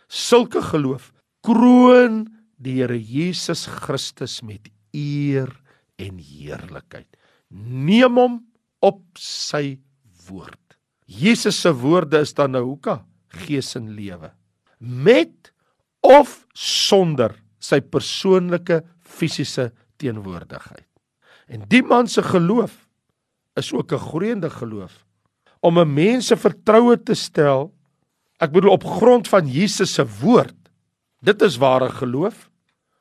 sulke 0.08 0.62
geloof 0.62 1.12
kroon 1.42 2.26
die 2.62 2.78
Here 2.80 2.98
Jesus 2.98 3.66
Christus 3.66 4.42
met 4.42 4.68
eer 4.94 5.50
en 5.98 6.18
heerlikheid. 6.18 7.08
Neem 7.50 8.16
hom 8.16 8.38
op 8.82 9.02
sy 9.18 9.78
woord. 10.28 10.58
Jesus 11.06 11.58
se 11.60 11.72
woorde 11.74 12.22
is 12.22 12.32
dan 12.34 12.54
nou 12.54 12.64
hoeka 12.64 13.02
gees 13.44 13.74
en 13.76 13.90
lewe. 13.96 14.30
Met 14.78 15.51
of 16.02 16.42
sonder 16.52 17.34
sy 17.62 17.80
persoonlike 17.80 18.82
fisiese 19.06 19.70
teenwoordigheid. 20.02 20.86
En 21.46 21.64
die 21.70 21.82
man 21.82 22.08
se 22.08 22.22
geloof 22.22 22.74
is 23.58 23.72
ook 23.72 23.92
'n 23.92 23.98
groeiende 23.98 24.50
geloof 24.50 25.04
om 25.60 25.78
'n 25.78 25.94
mens 25.94 26.26
se 26.26 26.36
vertroue 26.36 27.02
te 27.02 27.14
stel. 27.14 27.72
Ek 28.38 28.52
bedoel 28.52 28.70
op 28.70 28.84
grond 28.84 29.28
van 29.28 29.46
Jesus 29.46 29.94
se 29.94 30.06
woord. 30.20 30.56
Dit 31.20 31.42
is 31.42 31.56
ware 31.56 31.90
geloof 31.90 32.50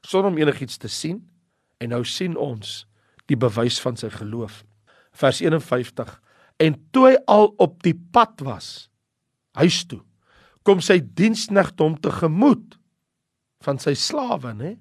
sonder 0.02 0.32
om 0.32 0.38
enigiets 0.38 0.78
te 0.78 0.88
sien. 0.88 1.30
En 1.78 1.90
nou 1.90 2.06
sien 2.06 2.38
ons 2.38 2.88
die 3.26 3.38
bewys 3.38 3.80
van 3.82 3.98
sy 3.98 4.10
geloof. 4.10 4.64
Vers 5.12 5.42
51. 5.42 6.22
En 6.58 6.88
toe 6.92 7.08
hy 7.08 7.18
al 7.26 7.54
op 7.58 7.84
die 7.84 7.96
pad 8.12 8.42
was 8.46 8.90
huis 9.52 9.86
toe, 9.86 10.00
kom 10.64 10.80
sy 10.80 11.02
diensknegt 11.04 11.80
hom 11.80 11.98
tegemoet 12.00 12.78
van 13.66 13.80
sy 13.82 13.94
slawe, 13.98 14.54
nê? 14.58 14.76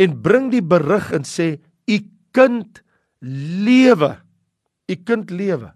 En 0.00 0.16
bring 0.22 0.50
die 0.52 0.64
berig 0.64 1.10
en 1.16 1.26
sê: 1.26 1.58
"U 1.88 1.98
kind 2.32 2.82
lewe. 3.20 4.16
U 4.88 4.96
kind 5.04 5.30
lewe." 5.30 5.72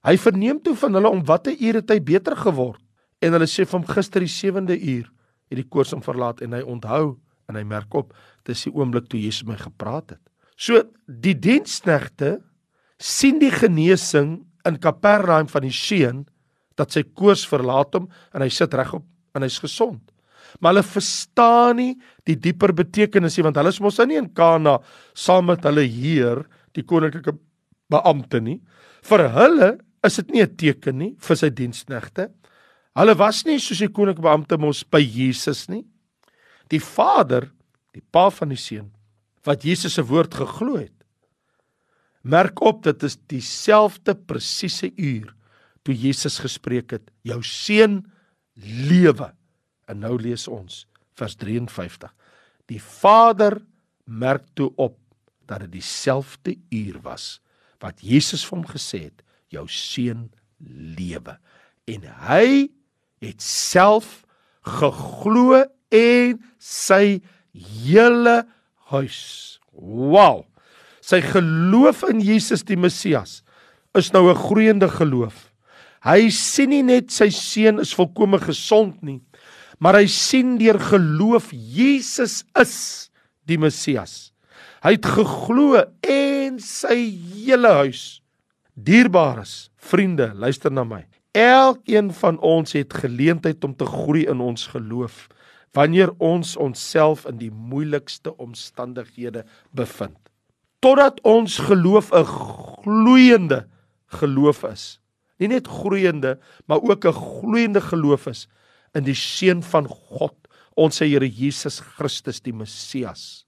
Hy 0.00 0.16
verneem 0.16 0.60
toe 0.64 0.74
van 0.80 0.96
hulle 0.96 1.10
om 1.12 1.24
watter 1.28 1.52
uur 1.52 1.82
het 1.82 1.90
hy 1.92 2.00
beter 2.00 2.36
geword 2.36 2.80
en 3.20 3.36
hulle 3.36 3.48
sê 3.50 3.66
hom 3.68 3.84
gister 3.84 4.24
die 4.24 4.32
7de 4.32 4.78
uur 4.80 5.10
het 5.50 5.58
die 5.58 5.68
koors 5.68 5.92
hom 5.92 6.00
verlaat 6.04 6.40
en 6.40 6.54
hy 6.56 6.62
onthou 6.64 7.18
en 7.50 7.58
hy 7.58 7.64
merk 7.68 7.92
op 7.98 8.14
dis 8.48 8.62
die 8.64 8.72
oomblik 8.72 9.10
toe 9.10 9.20
Jesus 9.20 9.44
my 9.44 9.58
gepraat 9.60 10.14
het. 10.14 10.22
So 10.56 10.80
die 11.04 11.34
diensknegte 11.36 12.38
sien 13.00 13.40
die 13.42 13.52
genesing 13.52 14.38
in 14.68 14.80
Kapernaum 14.80 15.48
van 15.50 15.66
die 15.66 15.74
seun 15.74 16.24
dat 16.80 16.94
sy 16.94 17.02
koors 17.04 17.44
verlaat 17.48 17.96
hom 17.98 18.08
en 18.32 18.44
hy 18.44 18.48
sit 18.52 18.72
regop 18.76 19.04
en 19.36 19.44
hy's 19.44 19.60
gesond. 19.60 20.00
Maar 20.58 20.74
hulle 20.74 20.86
verstaan 20.86 21.78
nie 21.78 21.92
die 22.28 22.36
dieper 22.36 22.72
betekenis 22.76 23.36
nie 23.38 23.46
want 23.46 23.60
hulle 23.60 23.72
is 23.72 23.80
mos 23.80 24.00
nou 24.00 24.08
nie 24.10 24.18
in 24.20 24.32
Kana 24.34 24.78
saam 25.14 25.50
met 25.50 25.64
hulle 25.68 25.86
heer, 25.86 26.44
die 26.74 26.82
koninklike 26.86 27.36
beampte 27.90 28.40
nie. 28.42 28.60
Vir 29.06 29.28
hulle 29.36 29.70
is 30.06 30.16
dit 30.16 30.30
nie 30.30 30.42
'n 30.42 30.56
teken 30.56 30.98
nie 30.98 31.14
vir 31.18 31.36
sy 31.36 31.50
diensknegte. 31.50 32.30
Hulle 32.96 33.14
was 33.14 33.44
nie 33.44 33.58
soos 33.58 33.78
die 33.78 33.88
koninklike 33.88 34.22
beampte 34.22 34.58
mos 34.58 34.82
by 34.84 35.00
Jesus 35.00 35.68
nie. 35.68 35.84
Die 36.70 36.80
Vader, 36.80 37.50
die 37.94 38.02
Pa 38.12 38.30
van 38.30 38.48
die 38.48 38.56
Seun, 38.56 38.90
wat 39.44 39.64
Jesus 39.64 39.94
se 39.94 40.02
woord 40.02 40.34
geglo 40.34 40.76
het. 40.76 40.94
Merk 42.22 42.60
op 42.60 42.82
dit 42.82 43.02
is 43.02 43.16
dieselfde 43.16 44.14
presiese 44.14 44.90
uur 44.96 45.34
toe 45.82 45.94
Jesus 45.96 46.38
gespreek 46.42 46.92
het, 46.92 47.06
jou 47.24 47.40
seun 47.46 48.02
lewe. 48.54 49.30
En 49.90 49.98
nou 50.04 50.14
lees 50.20 50.46
ons 50.48 50.84
vers 51.18 51.36
53. 51.36 52.10
Die 52.70 52.80
Vader 52.80 53.58
merk 54.06 54.46
toe 54.54 54.70
op 54.78 54.96
dat 55.50 55.64
dit 55.66 55.80
dieselfde 55.80 56.54
uur 56.70 57.00
was 57.02 57.40
wat 57.82 58.02
Jesus 58.04 58.44
vir 58.46 58.58
hom 58.58 58.66
gesê 58.68 58.98
het, 59.08 59.22
jou 59.50 59.64
seun 59.72 60.28
lewe. 60.98 61.34
En 61.88 62.04
hy 62.28 62.68
het 63.24 63.42
self 63.42 64.20
geglo 64.68 65.62
en 65.90 66.36
sy 66.60 67.20
hele 67.56 68.42
huis. 68.92 69.22
Wow. 69.72 70.44
Sy 71.00 71.22
geloof 71.24 72.04
in 72.10 72.20
Jesus 72.22 72.62
die 72.68 72.78
Messias 72.78 73.40
is 73.96 74.12
nou 74.12 74.28
'n 74.30 74.36
groeiende 74.36 74.88
geloof. 74.88 75.50
Hy 76.04 76.30
sien 76.30 76.70
nie 76.70 76.82
net 76.82 77.10
sy 77.10 77.28
seun 77.30 77.80
is 77.80 77.94
volkome 77.94 78.38
gesond 78.38 79.02
nie, 79.02 79.20
maar 79.80 79.96
hy 79.96 80.06
sien 80.12 80.58
deur 80.60 80.78
geloof 80.90 81.50
Jesus 81.52 82.42
is 82.60 82.74
die 83.48 83.58
Messias. 83.58 84.30
Hy 84.84 84.94
het 84.96 85.08
geglo 85.08 85.80
en 86.06 86.60
sy 86.62 86.98
hele 87.40 87.72
huis 87.82 88.20
dierbares 88.76 89.70
vriende, 89.80 90.30
luister 90.36 90.72
na 90.72 90.84
my. 90.84 91.02
Elkeen 91.36 92.10
van 92.16 92.38
ons 92.44 92.74
het 92.76 92.94
geleentheid 93.02 93.64
om 93.64 93.74
te 93.76 93.88
groei 93.88 94.26
in 94.28 94.40
ons 94.44 94.68
geloof 94.72 95.28
wanneer 95.76 96.10
ons 96.18 96.56
onsself 96.58 97.22
in 97.30 97.36
die 97.38 97.52
moeilikste 97.52 98.32
omstandighede 98.42 99.44
bevind. 99.70 100.18
Totdat 100.82 101.20
ons 101.22 101.58
geloof 101.62 102.10
'n 102.12 102.26
gloeiende 102.26 103.68
geloof 104.10 104.64
is, 104.64 105.00
nie 105.38 105.48
net 105.48 105.68
groeiende, 105.68 106.38
maar 106.66 106.82
ook 106.82 107.04
'n 107.04 107.12
gloeiende 107.12 107.80
geloof 107.80 108.26
is 108.26 108.48
in 108.96 109.06
die 109.06 109.16
seun 109.16 109.62
van 109.66 109.88
God, 109.88 110.36
ons 110.80 111.00
Here 111.02 111.26
Jesus 111.26 111.80
Christus 111.96 112.40
die 112.42 112.54
Messias, 112.56 113.44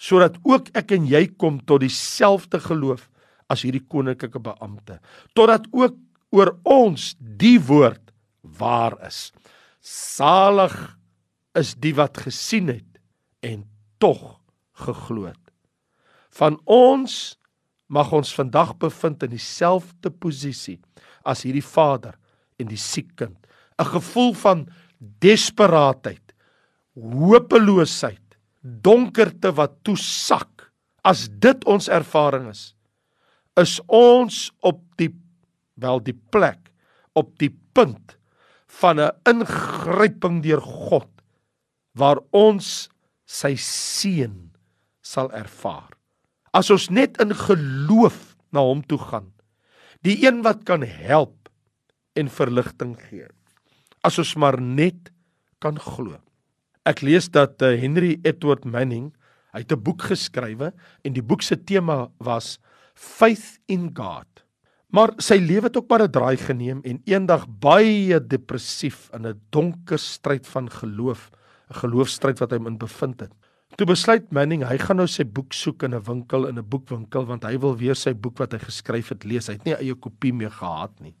sodat 0.00 0.38
ook 0.48 0.70
ek 0.78 0.94
en 0.96 1.08
jy 1.08 1.26
kom 1.38 1.58
tot 1.68 1.82
dieselfde 1.84 2.60
geloof 2.64 3.08
as 3.50 3.64
hierdie 3.66 3.84
koninklike 3.84 4.40
beampte, 4.42 5.00
totdat 5.36 5.66
ook 5.74 5.98
oor 6.32 6.54
ons 6.64 7.12
die 7.18 7.58
woord 7.58 8.12
waar 8.58 8.96
is. 9.06 9.28
Salig 9.82 10.74
is 11.58 11.74
die 11.82 11.92
wat 11.98 12.20
gesien 12.22 12.70
het 12.70 13.00
en 13.44 13.64
tog 14.00 14.38
geglo 14.84 15.26
het. 15.28 15.42
Van 16.30 16.56
ons 16.70 17.36
mag 17.90 18.12
ons 18.14 18.30
vandag 18.36 18.76
bevind 18.78 19.26
in 19.26 19.34
dieselfde 19.34 20.12
posisie 20.22 20.78
as 21.26 21.42
hierdie 21.44 21.64
vader 21.64 22.14
en 22.60 22.70
die 22.70 22.78
siek 22.80 23.10
kind. 23.18 23.36
'n 23.80 23.88
Gevoel 23.88 24.34
van 24.34 24.68
desperaatheid, 25.24 26.34
hopeloosheid, 26.94 28.36
donkerte 28.60 29.52
wat 29.56 29.80
toesak. 29.82 30.72
As 31.02 31.28
dit 31.32 31.64
ons 31.64 31.88
ervaring 31.88 32.50
is, 32.50 32.74
is 33.56 33.80
ons 33.88 34.50
op 34.60 34.82
die 35.00 35.14
wel 35.80 36.02
die 36.04 36.16
plek 36.30 36.68
op 37.16 37.32
die 37.40 37.52
punt 37.72 38.16
van 38.80 39.00
'n 39.00 39.16
ingryping 39.24 40.42
deur 40.42 40.60
God 40.60 41.08
waar 41.92 42.20
ons 42.30 42.88
sy 43.24 43.54
seën 43.56 44.52
sal 45.00 45.30
ervaar. 45.32 45.90
As 46.52 46.70
ons 46.70 46.90
net 46.90 47.20
in 47.20 47.34
geloof 47.34 48.36
na 48.52 48.60
hom 48.60 48.82
toe 48.82 48.98
gaan, 48.98 49.32
die 50.02 50.26
een 50.26 50.42
wat 50.42 50.64
kan 50.64 50.82
help 50.82 51.48
en 52.14 52.28
verligting 52.28 52.96
gee. 53.08 53.28
As 54.02 54.18
ons 54.18 54.34
maar 54.40 54.60
net 54.60 55.10
kan 55.60 55.76
glo. 55.76 56.16
Ek 56.88 57.02
lees 57.04 57.28
dat 57.28 57.60
uh, 57.62 57.74
Henry 57.76 58.16
Edward 58.24 58.64
Manning, 58.64 59.10
hy 59.52 59.60
het 59.60 59.72
'n 59.72 59.82
boek 59.82 60.08
geskrywe 60.08 60.72
en 61.04 61.12
die 61.12 61.22
boek 61.22 61.42
se 61.42 61.56
tema 61.56 62.08
was 62.18 62.58
Faith 62.94 63.60
in 63.68 63.90
God. 63.94 64.28
Maar 64.90 65.12
sy 65.22 65.36
lewe 65.38 65.68
het 65.68 65.76
ook 65.76 65.88
maar 65.88 66.02
'n 66.02 66.10
draai 66.10 66.36
geneem 66.36 66.80
en 66.84 67.02
eendag 67.04 67.46
baie 67.46 68.18
depressief 68.20 69.10
in 69.12 69.26
'n 69.26 69.40
donker 69.50 69.98
stryd 69.98 70.46
van 70.46 70.70
geloof, 70.70 71.30
'n 71.70 71.74
geloofstryd 71.74 72.38
wat 72.40 72.50
hy 72.50 72.56
in 72.56 72.78
bevind 72.78 73.20
het. 73.20 73.32
Toe 73.76 73.86
besluit 73.86 74.32
Manning 74.32 74.64
hy 74.64 74.78
gaan 74.78 74.96
nou 74.96 75.06
sy 75.06 75.24
boek 75.24 75.52
soek 75.52 75.82
in 75.82 75.94
'n 75.94 76.02
winkel 76.02 76.48
in 76.48 76.58
'n 76.58 76.68
boekwinkel 76.68 77.26
want 77.26 77.44
hy 77.44 77.58
wil 77.58 77.76
weer 77.76 77.94
sy 77.94 78.12
boek 78.14 78.38
wat 78.38 78.52
hy 78.52 78.58
geskryf 78.58 79.08
het 79.08 79.24
lees. 79.24 79.46
Hy 79.46 79.52
het 79.52 79.64
nie 79.64 79.74
eie 79.74 79.94
kopie 79.94 80.32
meer 80.32 80.50
gehad 80.50 81.00
nie. 81.00 81.14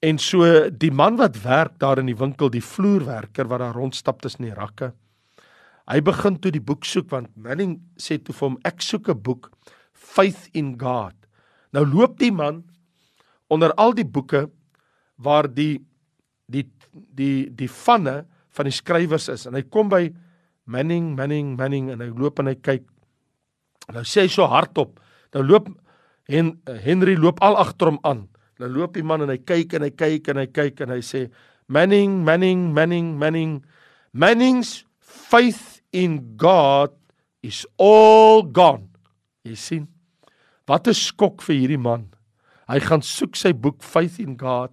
En 0.00 0.18
so 0.18 0.46
die 0.70 0.92
man 0.92 1.18
wat 1.20 1.42
werk 1.44 1.76
daar 1.78 2.00
in 2.00 2.08
die 2.08 2.16
winkel, 2.16 2.48
die 2.48 2.64
vloerwerker 2.64 3.48
wat 3.50 3.60
daar 3.60 3.76
rondstap 3.76 4.22
tussen 4.24 4.46
die 4.46 4.56
rakke. 4.56 4.94
Hy 5.90 6.00
begin 6.06 6.38
toe 6.40 6.52
die 6.54 6.62
boek 6.62 6.86
soek 6.88 7.10
want 7.12 7.32
Manning 7.36 7.76
sê 8.00 8.16
toe 8.22 8.34
vir 8.36 8.46
hom 8.46 8.58
ek 8.64 8.80
soek 8.80 9.10
'n 9.10 9.22
boek 9.22 9.50
Faith 9.92 10.48
in 10.54 10.78
God. 10.78 11.14
Nou 11.72 11.84
loop 11.84 12.18
die 12.18 12.32
man 12.32 12.64
onder 13.50 13.72
al 13.74 13.92
die 13.92 14.06
boeke 14.06 14.48
waar 15.18 15.48
die 15.48 15.84
die 16.48 16.64
die 16.92 17.50
die 17.50 17.68
vanne 17.68 18.24
van 18.50 18.64
die 18.64 18.74
skrywers 18.74 19.28
is 19.28 19.46
en 19.46 19.54
hy 19.54 19.62
kom 19.62 19.88
by 19.88 20.10
Manning, 20.64 21.16
Manning, 21.16 21.56
Manning 21.56 21.90
en 21.90 22.00
hy 22.00 22.08
loop 22.08 22.38
en 22.38 22.46
hy 22.46 22.54
kyk. 22.54 22.86
Nou 23.92 24.02
sê 24.04 24.22
hy 24.22 24.28
so 24.28 24.46
hardop. 24.46 25.00
Nou 25.34 25.44
loop 25.44 25.68
Hen, 26.30 26.60
Henry 26.64 27.16
loop 27.16 27.40
al 27.42 27.56
agter 27.58 27.90
hom 27.90 27.98
aan. 28.06 28.28
Nou 28.60 28.68
loop 28.68 28.94
die 28.98 29.04
man 29.06 29.24
en 29.24 29.32
hy 29.32 29.38
kyk 29.40 29.78
en 29.78 29.86
hy 29.86 29.90
kyk 29.96 30.28
en 30.32 30.42
hy 30.42 30.46
kyk 30.52 30.84
en 30.84 30.92
hy 30.92 31.00
sê 31.04 31.24
Manning, 31.70 32.20
Manning, 32.26 32.74
Manning, 32.74 33.14
Manning. 33.16 33.60
Manning's 34.12 34.84
faith 34.98 35.80
in 35.92 36.36
God 36.36 36.92
is 37.42 37.64
all 37.78 38.42
gone. 38.42 38.90
Jy 39.46 39.56
sien? 39.56 39.86
Wat 40.66 40.88
'n 40.88 40.94
skok 40.94 41.42
vir 41.42 41.56
hierdie 41.56 41.80
man. 41.80 42.10
Hy 42.68 42.78
gaan 42.78 43.02
soek 43.02 43.34
sy 43.34 43.52
boek 43.52 43.82
Faith 43.82 44.20
in 44.20 44.36
God 44.38 44.70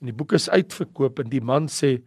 en 0.00 0.10
die 0.10 0.14
boek 0.14 0.32
is 0.32 0.48
uitverkoop 0.48 1.20
en 1.22 1.30
die 1.30 1.42
man 1.42 1.68
sê 1.68 2.02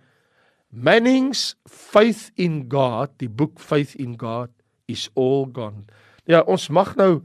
Manning's 0.72 1.56
Faith 1.68 2.32
in 2.36 2.70
God, 2.72 3.12
die 3.20 3.30
boek 3.30 3.60
Faith 3.60 3.96
in 3.96 4.18
God 4.18 4.52
is 4.88 5.10
all 5.16 5.46
gone. 5.46 5.86
Ja, 6.28 6.44
ons 6.48 6.70
mag 6.70 6.96
nou 6.96 7.22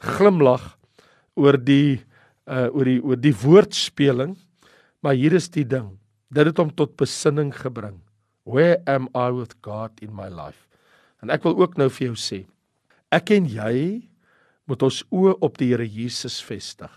glimlag 0.00 0.76
oor 1.36 1.56
die 1.60 2.00
uh 2.46 2.68
oor 2.72 2.88
die 2.88 3.00
oor 3.02 3.20
die 3.20 3.34
woordspeling, 3.34 4.36
maar 5.02 5.14
hier 5.18 5.34
is 5.34 5.48
die 5.50 5.66
ding. 5.66 5.96
Dit 6.30 6.50
het 6.50 6.58
hom 6.58 6.72
tot 6.74 6.96
besinning 6.98 7.52
gebring. 7.54 8.00
Where 8.46 8.78
am 8.86 9.08
I 9.14 9.30
with 9.34 9.56
God 9.62 9.98
in 10.02 10.14
my 10.14 10.28
life? 10.30 10.66
En 11.22 11.32
ek 11.34 11.42
wil 11.46 11.56
ook 11.58 11.78
nou 11.80 11.88
vir 11.90 12.10
jou 12.10 12.18
sê, 12.18 12.44
ek 13.10 13.32
en 13.34 13.48
jy 13.50 14.06
moet 14.66 14.82
ons 14.86 15.02
oë 15.14 15.36
op 15.46 15.58
die 15.58 15.70
Here 15.72 15.86
Jesus 15.86 16.38
vestig. 16.44 16.90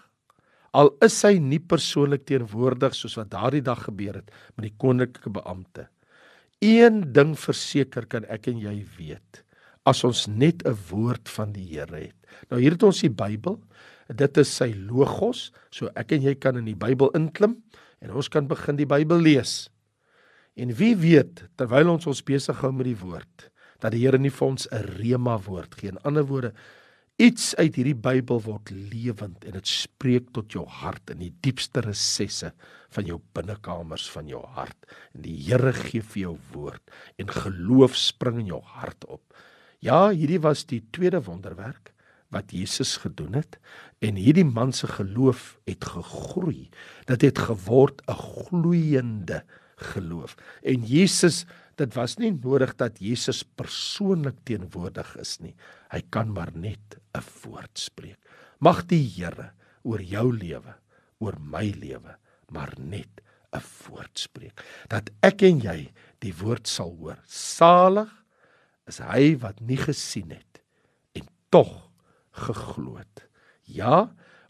Al 0.78 0.92
is 1.06 1.16
hy 1.26 1.40
nie 1.42 1.62
persoonlik 1.62 2.28
teenwoordig 2.30 2.94
soos 2.98 3.16
wat 3.18 3.32
daardie 3.34 3.64
dag 3.66 3.88
gebeur 3.88 4.20
het 4.22 4.34
met 4.56 4.68
die 4.68 4.76
koninklike 4.78 5.32
beampte. 5.34 5.88
Een 6.62 7.02
ding 7.16 7.34
verseker 7.40 8.06
kan 8.10 8.28
ek 8.30 8.52
en 8.52 8.60
jy 8.62 8.76
weet, 8.98 9.42
as 9.88 10.04
ons 10.04 10.28
net 10.28 10.62
'n 10.68 10.78
woord 10.92 11.30
van 11.30 11.54
die 11.54 11.66
Here 11.66 11.96
het. 11.96 12.18
Nou 12.52 12.60
hier 12.62 12.72
het 12.72 12.84
ons 12.84 13.02
die 13.02 13.10
Bybel. 13.10 13.60
Dit 14.10 14.38
is 14.42 14.50
sy 14.50 14.72
logos, 14.74 15.50
so 15.72 15.92
ek 15.96 16.16
en 16.18 16.26
jy 16.26 16.36
kan 16.42 16.58
in 16.58 16.66
die 16.66 16.78
Bybel 16.78 17.12
inklim 17.18 17.60
en 18.02 18.16
ons 18.16 18.30
kan 18.32 18.48
begin 18.50 18.80
die 18.80 18.90
Bybel 18.90 19.22
lees. 19.22 19.70
En 20.58 20.74
wie 20.76 20.96
weet, 20.98 21.46
terwyl 21.60 21.94
ons 21.94 22.08
ons 22.10 22.26
besig 22.26 22.58
hou 22.64 22.72
met 22.74 22.90
die 22.90 22.98
woord, 23.00 23.50
dat 23.80 23.94
die 23.94 24.02
Here 24.04 24.18
nie 24.18 24.34
vir 24.34 24.48
ons 24.48 24.68
'n 24.72 24.84
rema 24.98 25.38
woord 25.38 25.76
gee. 25.76 25.90
In 25.90 26.02
ander 26.04 26.26
woorde, 26.26 26.54
Iets 27.20 27.50
uit 27.60 27.76
hierdie 27.76 27.98
Bybel 28.00 28.38
word 28.46 28.70
lewend 28.72 29.44
en 29.44 29.58
dit 29.58 29.68
spreek 29.68 30.30
tot 30.32 30.54
jou 30.56 30.62
hart 30.72 31.12
in 31.12 31.20
die 31.20 31.34
diepste 31.44 31.82
resesse 31.84 32.54
van 32.96 33.10
jou 33.10 33.18
binnekamers 33.36 34.06
van 34.14 34.30
jou 34.32 34.40
hart. 34.56 34.88
En 35.12 35.26
die 35.26 35.36
Here 35.50 35.74
gee 35.76 36.00
vir 36.00 36.22
jou 36.22 36.38
woord 36.54 36.96
en 37.20 37.34
geloof 37.36 37.98
spring 38.00 38.40
in 38.46 38.54
jou 38.54 38.62
hart 38.64 39.04
op. 39.12 39.36
Ja, 39.84 40.14
hierdie 40.16 40.40
was 40.40 40.64
die 40.72 40.80
tweede 40.96 41.20
wonderwerk 41.28 41.92
wat 42.30 42.52
Jesus 42.54 42.98
gedoen 43.02 43.34
het 43.34 43.58
en 44.06 44.16
hierdie 44.16 44.46
man 44.46 44.74
se 44.74 44.88
geloof 44.88 45.58
het 45.66 45.86
gegroei. 45.86 46.70
Dit 47.06 47.22
het 47.22 47.40
geword 47.40 48.02
'n 48.08 48.14
gloeiende 48.14 49.44
geloof. 49.76 50.36
En 50.64 50.84
Jesus 50.86 51.46
dit 51.80 51.94
was 51.96 52.18
nie 52.20 52.32
nodig 52.32 52.76
dat 52.76 53.00
Jesus 53.00 53.44
persoonlik 53.44 54.44
teenwoordig 54.44 55.16
is 55.22 55.38
nie. 55.40 55.56
Hy 55.92 56.02
kan 56.10 56.32
maar 56.32 56.52
net 56.54 57.00
'n 57.16 57.24
woord 57.44 57.80
spreek. 57.80 58.20
Mag 58.60 58.86
die 58.86 59.04
Here 59.16 59.52
oor 59.84 60.02
jou 60.02 60.34
lewe, 60.36 60.76
oor 61.20 61.40
my 61.40 61.74
lewe, 61.80 62.18
maar 62.52 62.74
net 62.78 63.22
'n 63.54 63.64
woord 63.88 64.20
spreek. 64.20 64.64
Dat 64.88 65.10
ek 65.22 65.42
en 65.42 65.60
jy 65.60 65.92
die 66.20 66.34
woord 66.34 66.68
sal 66.68 66.96
hoor. 67.00 67.18
Salig 67.26 68.12
is 68.88 68.98
hy 68.98 69.38
wat 69.38 69.60
nie 69.62 69.78
gesien 69.78 70.32
het 70.32 70.62
en 71.14 71.28
tog 71.50 71.89
geglo 72.40 72.98
het. 72.98 73.26
Ja, 73.70 74.10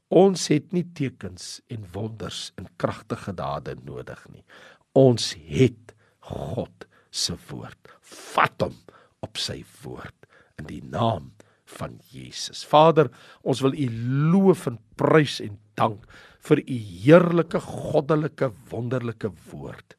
ons 0.10 0.48
het 0.50 0.72
nie 0.74 0.86
tekens 0.98 1.60
en 1.70 1.86
wonders 1.94 2.50
en 2.58 2.70
kragtige 2.82 3.34
dade 3.36 3.76
nodig 3.84 4.22
nie. 4.34 4.46
Ons 4.98 5.34
het 5.50 5.94
God 6.30 6.88
se 7.12 7.36
woord. 7.50 7.92
Vat 8.34 8.66
hom 8.66 8.78
op 9.26 9.38
sy 9.38 9.62
woord 9.84 10.28
in 10.60 10.70
die 10.70 10.84
naam 10.86 11.32
van 11.78 12.00
Jesus. 12.10 12.64
Vader, 12.66 13.12
ons 13.46 13.62
wil 13.62 13.76
U 13.78 13.88
loof 14.34 14.66
en 14.70 14.80
prys 14.98 15.40
en 15.44 15.60
dank 15.80 16.06
vir 16.48 16.62
U 16.64 16.78
heerlike 17.04 17.60
goddelike 17.66 18.52
wonderlike 18.72 19.32
woord. 19.52 19.96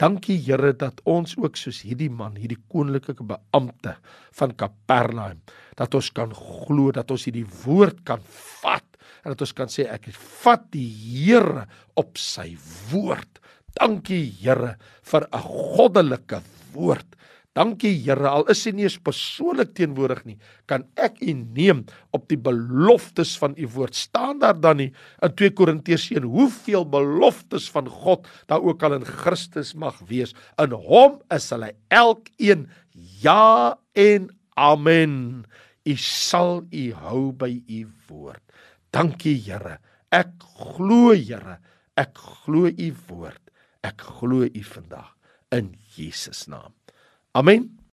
Dankie 0.00 0.38
Here 0.40 0.72
dat 0.74 0.98
ons 1.06 1.36
ook 1.38 1.58
soos 1.60 1.82
hierdie 1.86 2.10
man, 2.10 2.38
hierdie 2.40 2.60
koninklike 2.72 3.22
beampte 3.28 3.94
van 4.38 4.54
Kapernaum, 4.58 5.42
dat 5.78 5.94
ons 5.94 6.08
kan 6.16 6.32
glo 6.34 6.90
dat 6.94 7.12
ons 7.12 7.28
hierdie 7.28 7.46
woord 7.64 8.02
kan 8.08 8.24
vat 8.62 8.88
en 9.22 9.34
dat 9.34 9.44
ons 9.44 9.54
kan 9.54 9.70
sê 9.70 9.86
ek 9.86 10.10
vat 10.42 10.64
die 10.74 10.88
Here 10.88 11.68
op 12.00 12.18
sy 12.18 12.56
woord. 12.90 13.38
Dankie 13.78 14.24
Here 14.40 14.76
vir 15.06 15.28
'n 15.30 15.42
goddelike 15.76 16.42
woord. 16.74 17.16
Dankie 17.52 17.92
Here, 18.00 18.28
al 18.30 18.46
is 18.52 18.62
U 18.66 18.72
nie 18.72 18.86
eens 18.86 18.96
persoonlik 19.04 19.74
teenwoordig 19.76 20.22
nie, 20.24 20.36
kan 20.70 20.86
ek 20.96 21.18
U 21.20 21.34
neem 21.36 21.82
op 22.16 22.24
die 22.30 22.38
beloftes 22.40 23.34
van 23.40 23.56
U 23.60 23.68
woord. 23.74 23.98
Staan 23.98 24.40
daar 24.40 24.56
dan 24.56 24.80
nie 24.80 24.90
in 25.20 25.34
2 25.36 25.52
Korintiërs 25.58 26.08
1 26.14 26.28
hoeveel 26.32 26.86
beloftes 26.88 27.68
van 27.74 27.90
God 27.92 28.24
daar 28.48 28.64
ook 28.64 28.82
al 28.86 28.96
in 29.00 29.04
Christus 29.04 29.74
mag 29.76 30.00
wees. 30.08 30.32
In 30.62 30.72
Hom 30.72 31.20
is 31.34 31.50
hulle 31.52 31.74
elkeen 31.92 32.68
ja 33.20 33.76
en 33.92 34.30
amen. 34.56 35.44
U 35.84 35.96
sal 35.98 36.62
U 36.72 36.86
hou 37.04 37.32
by 37.36 37.52
U 37.68 37.84
woord. 38.08 38.42
Dankie 38.96 39.36
Here. 39.44 39.76
Ek 40.12 40.32
glo 40.56 41.12
Here 41.12 41.60
Ek 41.96 42.16
glo 42.16 42.70
u 42.72 42.88
woord. 43.08 43.50
Ek 43.84 44.00
glo 44.00 44.46
u 44.48 44.62
vandag 44.64 45.12
in 45.52 45.74
Jesus 45.96 46.46
naam. 46.48 46.81
Amen. 47.34 47.81